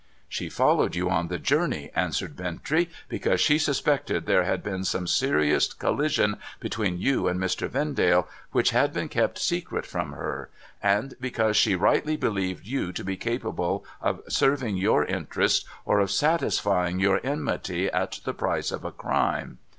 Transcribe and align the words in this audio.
'She 0.37 0.49
followed 0.49 0.95
you 0.95 1.11
on 1.11 1.27
the 1.27 1.37
journey,' 1.37 1.91
answered 1.95 2.35
Bintrey,' 2.35 2.89
because 3.17 3.39
she 3.39 3.59
suspected 3.59 4.25
there 4.25 4.45
had 4.45 4.63
been 4.63 4.83
some 4.83 5.05
serious 5.05 5.71
collision 5.73 6.37
between 6.59 6.97
you 6.97 7.27
and 7.27 7.39
Mr. 7.39 7.69
Vendale, 7.69 8.27
which 8.51 8.71
had 8.71 8.93
been 8.93 9.09
kept 9.09 9.37
secret 9.37 9.85
from 9.85 10.13
her; 10.13 10.49
and 10.81 11.13
because 11.21 11.55
she 11.55 11.75
rightly 11.75 12.17
believed 12.17 12.65
you 12.65 12.91
to 12.91 13.03
be 13.03 13.15
capable 13.15 13.85
of 14.01 14.23
serving 14.27 14.75
your 14.77 15.05
interests, 15.05 15.65
or 15.85 15.99
of 15.99 16.09
satisfying 16.09 16.99
your 16.99 17.21
enmity, 17.23 17.87
at 17.91 18.21
the 18.25 18.33
price 18.33 18.71
of 18.71 18.83
a 18.83 18.91
crime. 18.91 19.59